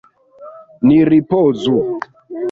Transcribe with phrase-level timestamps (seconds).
[0.87, 1.77] Ni ripozu!